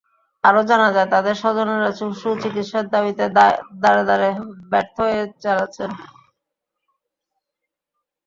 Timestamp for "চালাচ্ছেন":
5.43-5.89